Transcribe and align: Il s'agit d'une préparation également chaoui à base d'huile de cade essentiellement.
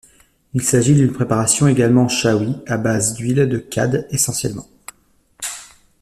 Il 0.55 0.63
s'agit 0.63 0.95
d'une 0.95 1.11
préparation 1.13 1.67
également 1.67 2.07
chaoui 2.07 2.55
à 2.65 2.77
base 2.79 3.13
d'huile 3.13 3.47
de 3.47 3.59
cade 3.59 4.07
essentiellement. 4.09 4.65